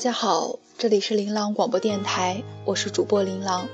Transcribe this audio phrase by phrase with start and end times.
[0.00, 3.68] 大家好，这里是琳琅广播电台，我是主播琳琅。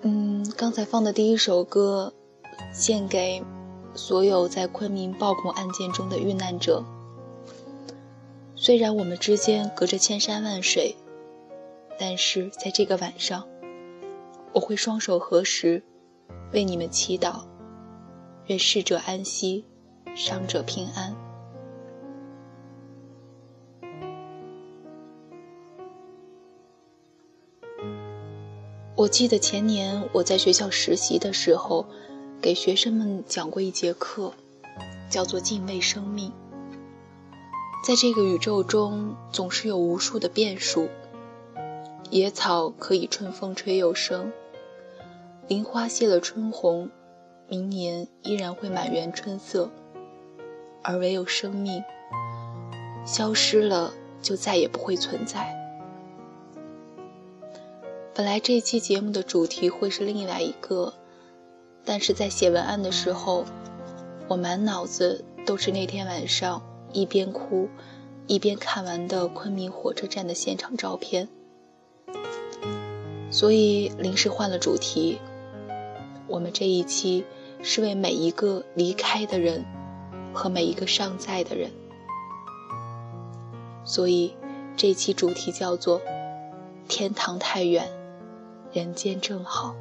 [0.00, 2.12] 嗯，刚才放的第一首歌，
[2.74, 3.44] 献给
[3.94, 6.82] 所有在昆明爆恐案件中的遇难者。
[8.56, 10.96] 虽然我们之间隔着千山万水，
[11.96, 13.46] 但是在这个晚上，
[14.52, 15.80] 我会双手合十，
[16.52, 17.42] 为你们祈祷，
[18.46, 19.64] 愿逝者安息，
[20.16, 21.14] 伤者平安。
[29.02, 31.84] 我记得前年我在学校实习的时候，
[32.40, 34.32] 给学生们讲过一节课，
[35.10, 36.32] 叫做“敬畏生命”。
[37.84, 40.88] 在这个宇宙中，总是有无数的变数。
[42.10, 44.30] 野草可以春风吹又生，
[45.48, 46.88] 林花谢了春红，
[47.48, 49.68] 明年依然会满园春色。
[50.84, 51.82] 而唯有生命，
[53.04, 55.61] 消失了就再也不会存在。
[58.14, 60.92] 本来这一期节目的主题会是另外一个，
[61.82, 63.46] 但是在写文案的时候，
[64.28, 66.60] 我满脑子都是那天晚上
[66.92, 67.70] 一边哭
[68.26, 71.26] 一边看完的昆明火车站的现场照片，
[73.30, 75.18] 所以临时换了主题。
[76.26, 77.24] 我们这一期
[77.62, 79.64] 是为每一个离开的人
[80.34, 81.70] 和每一个尚在的人，
[83.86, 84.36] 所以
[84.76, 86.02] 这期主题叫做
[86.88, 87.90] “天堂太远”。
[88.72, 89.76] 人间正好。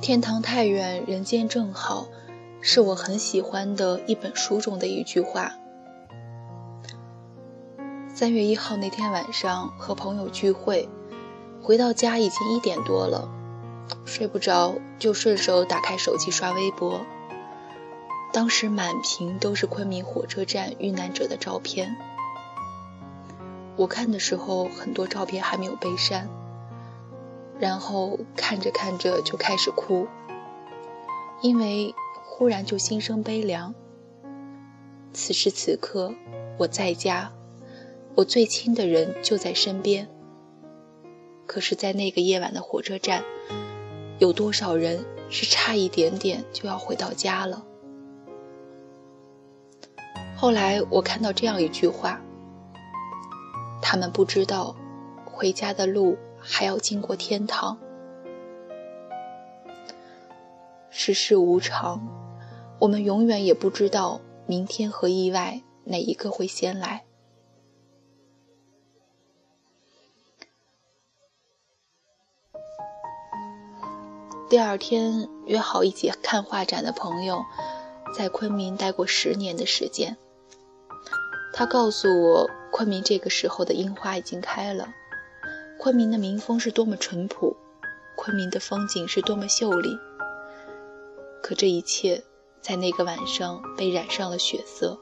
[0.00, 2.06] 天堂太远，人间正好，
[2.60, 5.52] 是我很喜欢的一本书中的一句话。
[8.14, 10.88] 三月一号那天晚上和朋友聚会，
[11.60, 13.28] 回到家已经一点多了，
[14.04, 17.00] 睡不着就顺手打开手机刷微博。
[18.32, 21.96] 当时满屏都是昆明火车站遇难者的照片，
[23.76, 26.30] 我看的时候很多照片还没有被删。
[27.58, 30.06] 然后看着看着就开始哭，
[31.42, 31.94] 因为
[32.24, 33.74] 忽然就心生悲凉。
[35.12, 36.14] 此时此刻
[36.58, 37.32] 我在家，
[38.14, 40.08] 我最亲的人就在身边。
[41.46, 43.24] 可是，在那个夜晚的火车站，
[44.18, 47.64] 有多少人是差一点点就要回到家了？
[50.36, 52.20] 后来我看到这样一句话：
[53.82, 54.76] 他们不知道
[55.24, 56.16] 回家的路。
[56.50, 57.78] 还要经过天堂。
[60.90, 62.00] 世事无常，
[62.80, 67.04] 我们永远也不知道明天和意外哪一个会先来。
[74.48, 77.44] 第二天约好一起看画展的朋友，
[78.16, 80.16] 在昆明待过十年的时间。
[81.52, 84.88] 他告诉我，昆明这个时候的樱花已经开了。
[85.78, 87.56] 昆明的民风是多么淳朴，
[88.16, 89.96] 昆明的风景是多么秀丽。
[91.40, 92.24] 可这一切
[92.60, 94.98] 在那个晚上被染上了血色。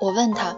[0.00, 0.56] 我问他：“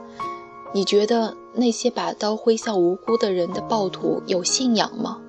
[0.72, 5.20] 你觉得那些把刀挥向无辜的人的暴徒有信仰吗？”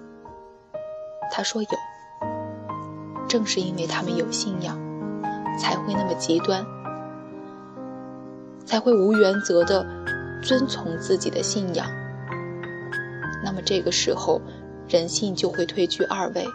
[1.29, 1.69] 他说：“有。
[3.27, 4.79] 正是因为他们有信仰，
[5.59, 6.65] 才会那么极端，
[8.65, 9.85] 才会无原则的
[10.41, 11.85] 遵从自己的信仰。”
[13.43, 14.41] 那么这个时候，
[14.87, 16.45] 人性就会退居二位。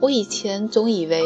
[0.00, 1.22] 我以前总以为，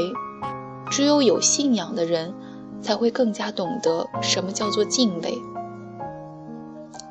[0.91, 2.33] 只有有信仰的人，
[2.81, 5.37] 才会更加懂得什么叫做敬畏。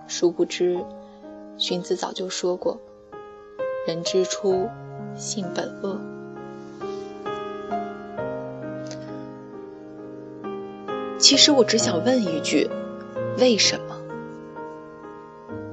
[0.08, 0.84] 殊不知，
[1.58, 2.80] 荀子早就说过
[3.86, 4.68] ：“人之初，
[5.16, 6.00] 性本恶。”
[11.20, 12.70] 其实我只想问一句：
[13.38, 13.99] 为什么？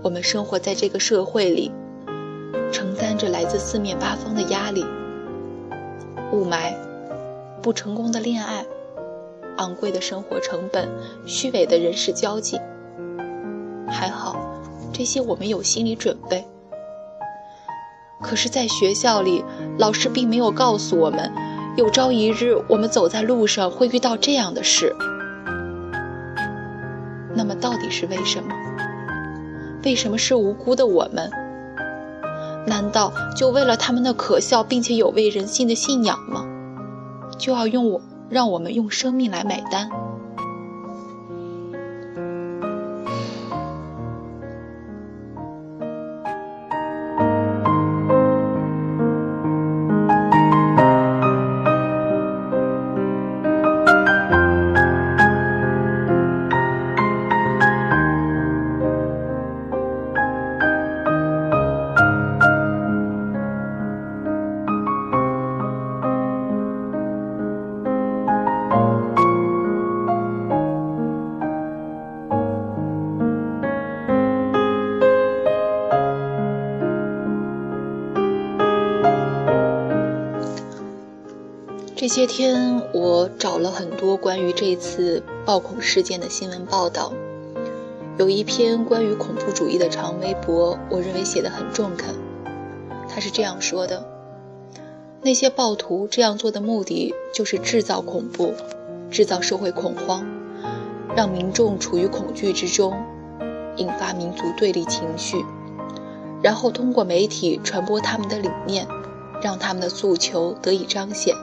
[0.07, 1.73] 我们生活在这个社会里，
[2.71, 4.87] 承担着来自四面八方的压力，
[6.31, 6.75] 雾霾、
[7.61, 8.65] 不成功的恋爱，
[9.57, 10.89] 昂贵的生活成本，
[11.27, 12.57] 虚伪的人事交际。
[13.89, 14.37] 还好，
[14.93, 16.47] 这些我们有心理准备。
[18.23, 19.45] 可是，在学校里，
[19.77, 21.33] 老师并没有告诉我们，
[21.77, 24.95] 有朝一日我们走在路上会遇到这样的事。
[27.35, 28.55] 那么，到底是为什么？
[29.87, 31.31] 为什么是无辜的我们？
[32.67, 36.45] 难道就为了他们那可笑并且有违人性的信仰吗？
[37.39, 39.89] 就要用我让我们用生命来买单？
[82.07, 87.13] 这些天，我找了很多关于这次暴恐事件的新闻报道。
[88.17, 92.15] 有一篇关于恐怖主义的长微博，我认为写得很中肯。
[93.09, 94.07] 他是这样说的：
[95.21, 98.55] 那些暴徒这样做的目的，就是制造恐怖，
[99.11, 100.25] 制造社会恐慌，
[101.17, 102.97] 让民众处于恐惧之中，
[103.79, 105.45] 引发民族对立情绪，
[106.41, 108.87] 然后通过媒体传播他们的理念，
[109.43, 111.35] 让他们的诉求得以彰显。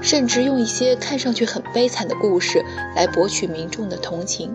[0.00, 2.64] 甚至用一些看上去很悲惨的故事
[2.94, 4.54] 来博取民众的同情，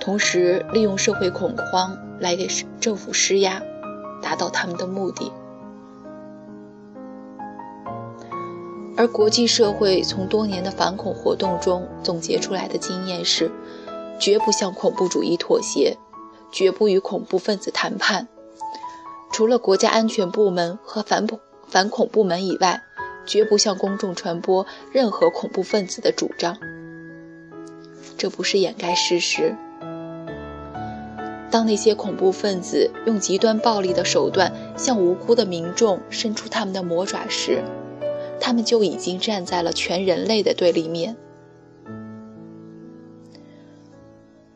[0.00, 2.48] 同时利用社会恐慌来给
[2.80, 3.60] 政府施压，
[4.22, 5.32] 达到他们的目的。
[8.96, 13.50] 而国际社会从多年的反恐活动中总结出来的经验是：
[14.18, 15.96] 绝不向恐怖主义妥协，
[16.50, 18.28] 绝不与恐怖分子谈判。
[19.30, 22.84] 除了国家安全部门和反恐反恐部门以外。
[23.28, 26.58] 绝不向公众传播任何恐怖分子的主张，
[28.16, 29.54] 这不是掩盖事实。
[31.50, 37.62] 当那些恐怖分子用极端暴力的手段向无辜的民众伸出他们的魔爪时，
[38.40, 41.16] 他们就已经站在了全人类的对立面。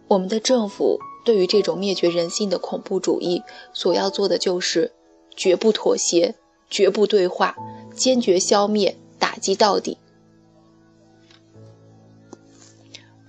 [0.09, 4.93] 我们的政府对于这种灭绝人性的恐怖主义所要做的，就是
[5.35, 6.35] 绝不妥协，
[6.73, 7.55] 绝不对话。
[7.95, 9.99] 坚决消灭、打击到底。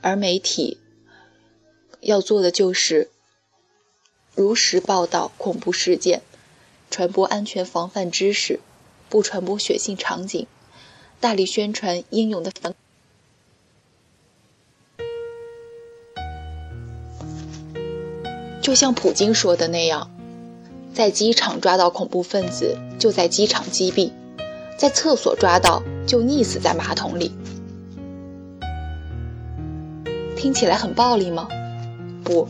[0.01, 0.79] 而媒体
[1.99, 3.09] 要做的就是
[4.33, 6.21] 如实报道恐怖事件，
[6.89, 8.61] 传播安全防范知识，
[9.09, 10.47] 不传播血腥场景，
[11.19, 12.73] 大力宣传英勇的反。
[18.61, 20.09] 就像普京说的那样，
[20.93, 24.11] 在机场抓到恐怖分子，就在机场击毙。
[24.77, 27.31] 在厕所抓到就溺死在马桶里，
[30.35, 31.47] 听起来很暴力吗？
[32.23, 32.47] 不，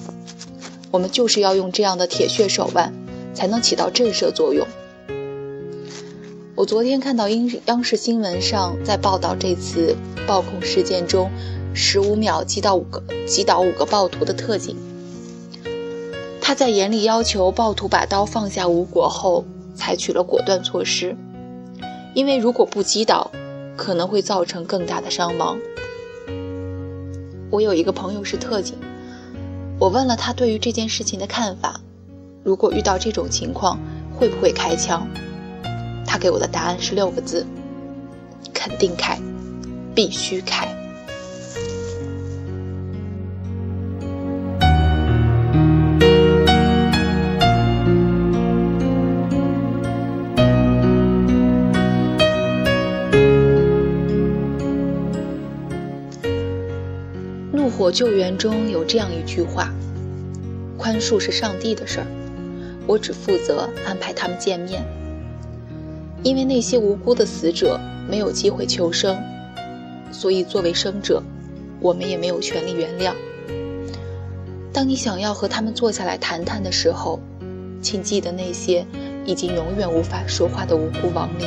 [0.89, 2.91] 我们就是要用这样的铁血手腕，
[3.33, 4.65] 才能起到震慑作用。
[6.55, 9.95] 我昨天看到英央视新闻上在报道这次
[10.27, 11.29] 暴恐事件中，
[11.73, 14.75] 十五秒击倒五个击倒五个暴徒的特警，
[16.45, 21.15] 他在严厉要求暴徒把刀放下无果后，采取了果断措施。
[22.13, 23.31] 因为如果不击倒，
[23.77, 25.57] 可能会造成更大的伤亡。
[27.49, 28.77] 我有一个朋友是特警，
[29.79, 31.79] 我问了他对于这件事情的看法，
[32.43, 33.79] 如果遇到这种情况
[34.13, 35.07] 会不会开枪？
[36.05, 37.45] 他给我的答案是六个字：
[38.53, 39.17] 肯定开，
[39.95, 40.67] 必须开。
[57.83, 59.69] 我救援中有这样一句话
[60.79, 62.07] ：“宽恕是上帝的事儿，
[62.87, 64.81] 我只负责安排他们见面。
[66.23, 67.77] 因为那些无辜的死者
[68.09, 69.21] 没有机会求生，
[70.13, 71.21] 所以作为生者，
[71.81, 73.13] 我们也没有权利原谅。
[74.71, 77.19] 当你想要和他们坐下来谈谈的时候，
[77.81, 78.85] 请记得那些
[79.25, 81.45] 已经永远无法说话的无辜亡灵。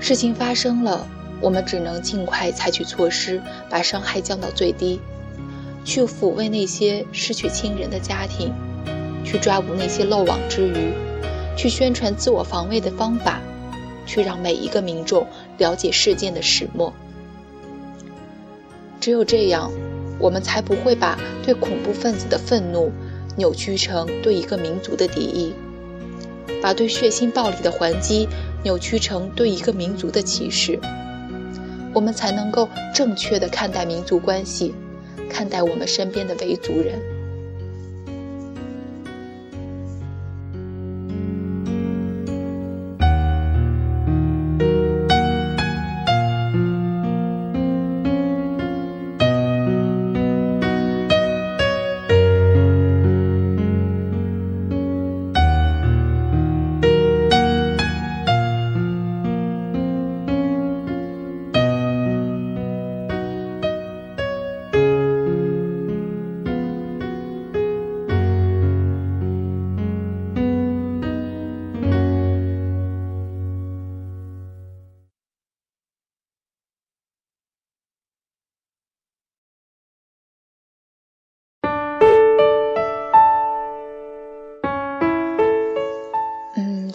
[0.00, 1.08] 事情发生了。”
[1.42, 5.00] 我们只能尽快采取措施，把伤害降到最低，
[5.84, 8.54] 去抚慰那些失去亲人的家庭，
[9.24, 10.92] 去抓捕那些漏网之鱼，
[11.56, 13.40] 去宣传自我防卫的方法，
[14.06, 15.26] 去让每一个民众
[15.58, 16.92] 了解事件的始末。
[19.00, 19.72] 只有这样，
[20.20, 22.92] 我们才不会把对恐怖分子的愤怒
[23.36, 25.52] 扭曲成对一个民族的敌意，
[26.62, 28.28] 把对血腥暴力的还击
[28.62, 30.78] 扭曲成对一个民族的歧视。
[31.94, 34.74] 我们才能够正确的看待民族关系，
[35.28, 36.98] 看待我们身边的维族人。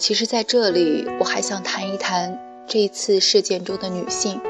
[0.08, 4.40] 其实，在这里我还想谈一谈这一次事件中的女性，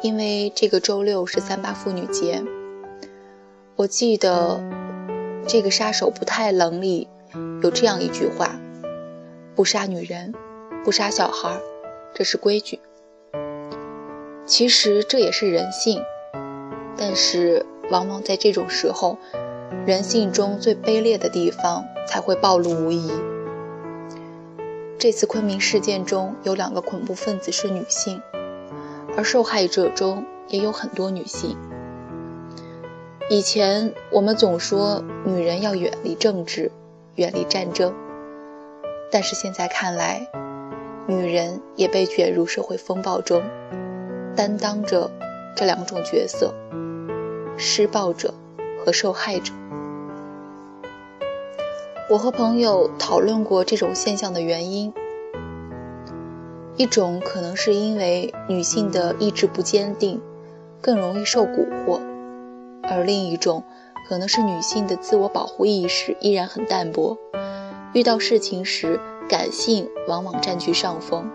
[0.00, 2.42] 因为这个周六是三八妇女节。
[3.76, 4.62] 我记得
[5.46, 7.06] 这个杀手不太冷里
[7.62, 8.58] 有这样一句话
[9.54, 10.32] ：“不杀女人，
[10.82, 11.60] 不杀小孩，
[12.14, 12.80] 这是规矩。”
[14.48, 16.00] 其实这也是人性，
[16.96, 19.18] 但是往往在这种时候，
[19.84, 23.12] 人性中最卑劣的地方才会暴露无遗。
[25.02, 28.22] 这次昆明事件中有两个恐怖分子是女性，
[29.16, 31.58] 而受害者中也有很多女性。
[33.28, 36.70] 以前我们总说女人要远离政治，
[37.16, 37.92] 远离战争，
[39.10, 40.30] 但是现在看来，
[41.08, 43.42] 女人也被卷入社会风暴中，
[44.36, 45.10] 担当着
[45.56, 46.54] 这两种角色：
[47.56, 48.32] 施暴者
[48.84, 49.52] 和受害者。
[52.12, 54.92] 我和朋友讨论过这种现象的原因，
[56.76, 60.20] 一种可能是因为女性的意志不坚定，
[60.82, 62.02] 更容易受蛊惑；
[62.82, 63.64] 而另一种
[64.06, 67.16] 可能是女性的自我保护意识依然很淡薄，
[67.94, 71.30] 遇到事情时感性往往占据上风。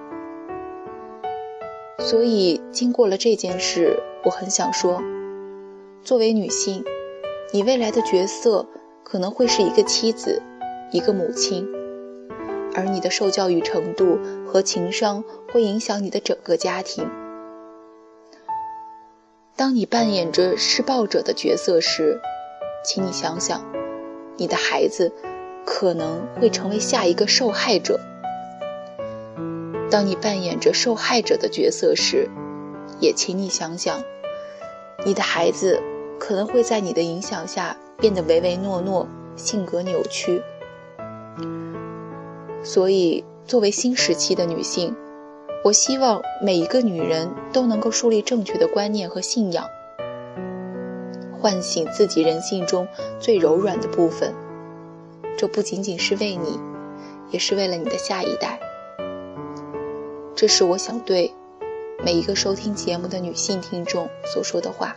[1.97, 5.01] 所以，经过了这件事，我很想说，
[6.03, 6.85] 作为女性，
[7.51, 8.67] 你未来的角色
[9.03, 10.39] 可能会是一个妻子。
[10.91, 11.67] 一个母亲，
[12.73, 14.17] 而你的受教育程度
[14.47, 17.09] 和情商会影响你的整个家庭。
[19.55, 22.21] 当你扮演着施暴者的角色时，
[22.85, 23.61] 请你想想，
[24.37, 25.11] 你的孩子
[25.65, 27.99] 可能会成为下一个受害者。
[29.89, 32.29] 当你扮演着受害者的角色时，
[32.99, 34.01] 也请你想想，
[35.05, 35.81] 你的孩子
[36.19, 40.41] 可能会在你的影响下变得唯唯诺诺，性格扭曲。
[42.63, 44.95] 所以，作为新时期的女性，
[45.63, 49.65] 我希望每一个女人都能够树立正确的观念和信仰，
[51.39, 52.87] 唤醒自己人性中
[53.19, 54.33] 最柔软的部分。
[55.37, 56.59] 这不仅仅是为你，
[57.29, 58.59] 也是为了你的下一代。
[60.35, 61.31] 这是我想对
[62.03, 64.95] 每一个收听节目的女性听众所说的话。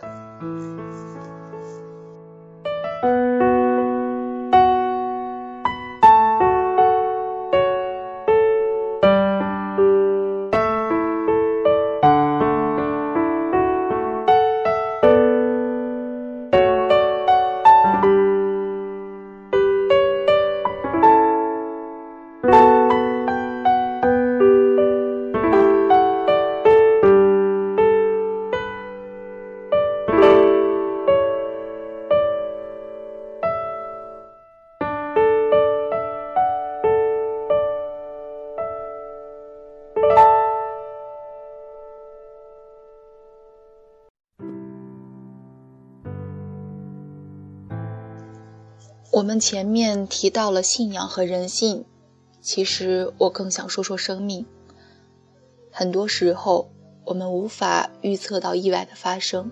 [49.21, 51.85] 我们前面提到了信仰和人性，
[52.41, 54.47] 其实我更想说说生命。
[55.69, 56.71] 很多时候，
[57.05, 59.51] 我们无法预测到意外的发生，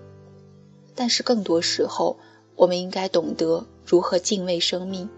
[0.96, 2.18] 但是更多时候，
[2.56, 5.08] 我们应该懂得如何敬畏生命。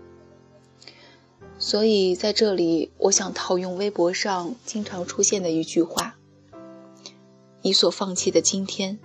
[1.59, 6.19] 所以在这里，我想套用微博上经常出现的一句话
[7.65, 8.99] ：“你所放弃的今天，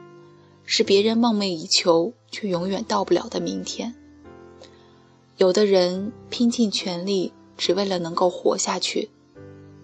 [0.66, 3.96] 是别人梦寐以求却永远到不了的明天。”
[5.38, 9.10] 有的人拼尽全力，只为了能够活下去；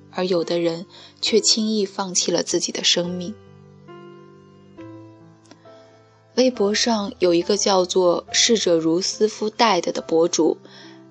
[0.09, 0.87] 而有的人
[1.21, 3.35] 却轻易放弃了自己的生命。
[6.35, 10.57] 微博上有一个叫做“逝者如斯夫戴的”的博主，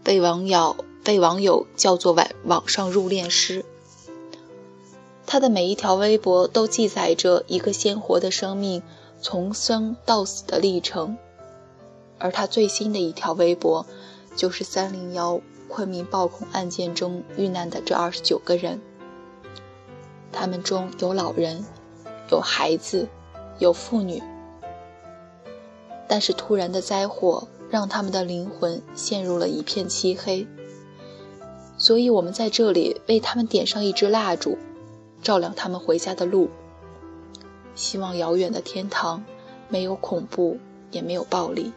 [0.03, 3.65] 被网友被网友叫做“网网上入殓师”。
[5.25, 8.83] 他的每一条微博都记载着一个鲜活的生命
[9.21, 11.17] 从生到死的历程，
[12.19, 13.87] 而他最新的一条微博，
[14.37, 18.81] 就是三零幺昆明暴恐案件中遇难的这二十九个人。
[20.31, 21.64] 他们中有老人，
[22.31, 23.09] 有孩子，
[23.59, 24.23] 有妇女，
[26.09, 30.47] 但是突然的灾祸让他们的灵魂陷入了一片漆黑，
[31.77, 34.59] 所以我们在这里为他们点上一支蜡烛。
[35.23, 36.51] 照亮他们回家的路。
[37.77, 39.23] 希望遥远的天堂
[39.68, 40.59] 没有恐怖，
[40.90, 41.73] 也没有暴力。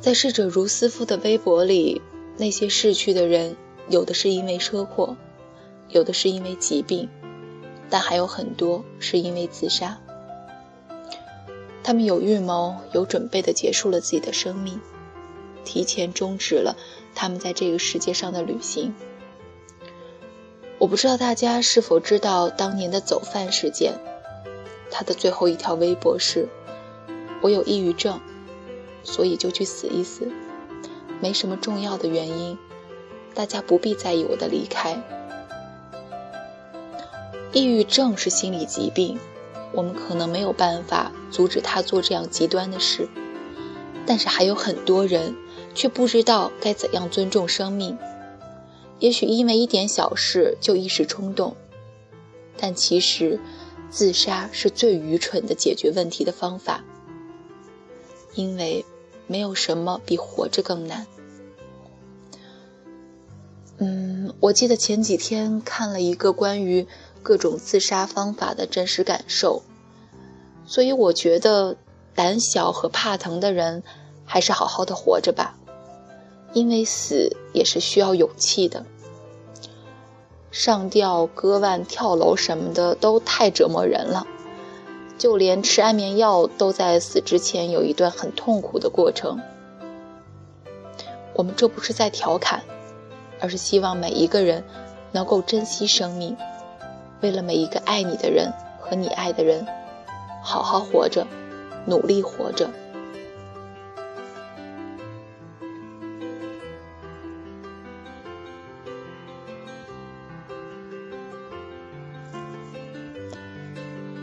[0.00, 2.00] 在逝者如斯夫的微博里，
[2.38, 3.56] 那些逝去的人，
[3.88, 5.14] 有的是因为车祸，
[5.90, 7.08] 有的是因为疾病，
[7.90, 10.00] 但还有很多是因为自杀。
[11.82, 14.80] 他们有预谋、有准备的结束了自己的生命，
[15.64, 16.76] 提前终止了。
[17.14, 18.94] 他们在这个世界上的旅行，
[20.78, 23.92] 我不知道大家是否知道当年的走饭事件。
[24.90, 26.48] 他的最后一条微博是
[27.42, 28.20] ：“我有抑郁症，
[29.02, 30.30] 所以就去死一死，
[31.20, 32.58] 没什么重要的原因，
[33.34, 35.02] 大家不必在意我的离开。”
[37.52, 39.18] 抑郁症是心理疾病，
[39.72, 43.08] 我们可能没有办法阻止他做这样极端的事，
[44.06, 45.34] 但是还有很多人。
[45.72, 47.96] 却不知道该怎样尊重生命，
[48.98, 51.54] 也许因为一点小事就一时冲动，
[52.56, 53.38] 但其实
[53.88, 56.82] 自杀是最愚蠢的解决问题的方法，
[58.34, 58.84] 因为
[59.30, 61.06] 没有什么比活着更难。
[63.78, 66.88] 嗯，我记得前几天看了一个关于
[67.22, 69.62] 各种自杀方法的真实感受，
[70.66, 71.76] 所以我觉得
[72.12, 73.84] 胆小和怕疼的人
[74.24, 75.56] 还是好好的活着吧。
[76.52, 78.84] 因为死也是需要勇气的，
[80.50, 84.26] 上吊、割腕、跳楼什么的都太折磨人了，
[85.20, 89.38] 就连吃安眠药都在死之前有一段很痛苦的过程。
[91.34, 92.62] 我们这不是在调侃，
[93.38, 94.64] 而是希望每一个人
[95.12, 96.34] 能够珍惜生命，
[97.20, 99.66] 为了每一个爱你的人和你爱的人，
[100.42, 101.26] 好好活着，
[101.84, 102.70] 努力活着。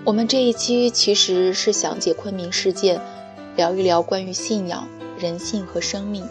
[0.07, 3.01] 我们这一期其实是想借昆明事件，
[3.57, 4.87] 聊一聊关于信仰、
[5.19, 6.25] 人性和生命。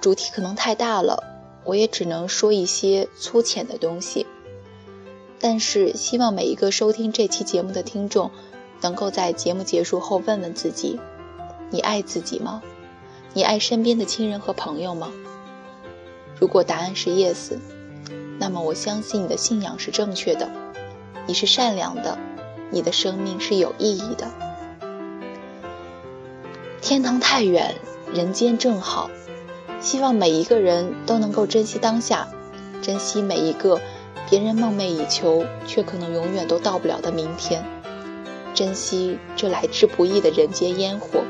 [0.00, 1.22] 主题可能太大了，
[1.64, 4.26] 我也只能说一些粗浅的东西。
[5.38, 8.30] 但是希望每一个收听这期节目的听众，
[8.80, 10.98] 能够在节目结束后问问自己：
[11.68, 12.62] 你爱自己吗？
[13.34, 15.12] 你爱身边的亲人和朋友吗？
[16.40, 17.58] 如果答案是 yes，
[18.38, 20.48] 那么我相信你的信仰是正确的，
[21.26, 22.16] 你是善良的。
[22.74, 24.30] 你的生命是有意义的。
[26.80, 27.76] 天堂太远，
[28.12, 29.08] 人间正好。
[29.80, 32.28] 希望每一个人都能够珍惜当下，
[32.82, 33.80] 珍惜每一个
[34.28, 37.64] 别人梦寐以求却可能永远都到不了的明天，
[38.54, 41.20] 珍惜这来之不易的人间烟火。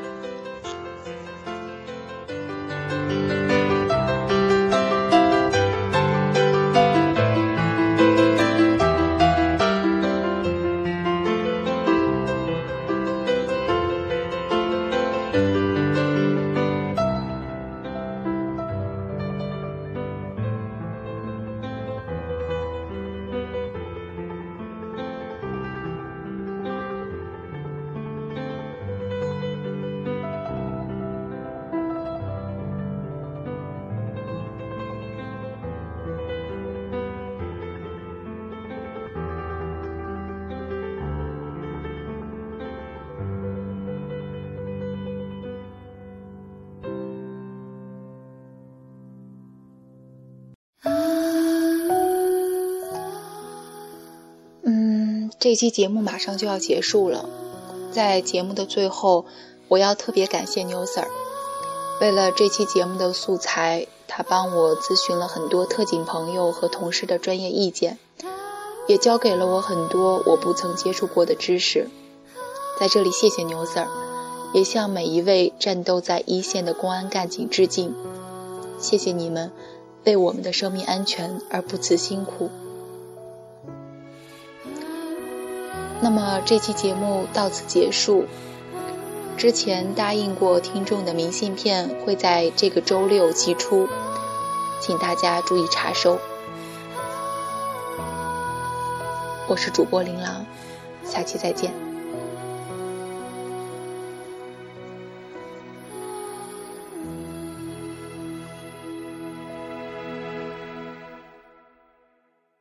[55.44, 57.28] 这期节目马上就要结束了，
[57.92, 59.26] 在节目的最后，
[59.68, 61.06] 我要特别感谢牛 Sir。
[62.00, 67.98] 为了这期节目的素材，他帮我咨询了很多特警朋友和同事的专业意见，
[68.88, 71.90] 也教给了我很多我不曾接触过的知识。
[72.80, 73.86] 在这里，谢谢牛 Sir，
[74.54, 77.94] 也向每一位战斗在一线的公安干警致敬。
[78.78, 79.52] 谢谢你们，
[80.06, 82.48] 为我们的生命安全而不辞辛苦。
[86.04, 88.26] 那么这期节目到此结束。
[89.38, 93.88] 之前答应过听众的明信片会在这个周六寄出，
[94.82, 96.18] 请大家注意查收。
[99.48, 100.44] 我是主播琳琅，
[101.06, 101.93] 下期再见。